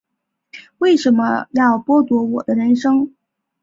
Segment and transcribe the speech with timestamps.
[0.79, 3.13] 为什么要剥夺我的人生